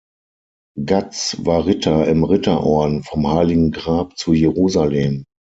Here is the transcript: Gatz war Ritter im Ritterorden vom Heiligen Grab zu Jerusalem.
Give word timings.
Gatz 0.83 1.35
war 1.41 1.67
Ritter 1.67 2.07
im 2.07 2.23
Ritterorden 2.23 3.03
vom 3.03 3.31
Heiligen 3.31 3.69
Grab 3.71 4.17
zu 4.17 4.33
Jerusalem. 4.33 5.25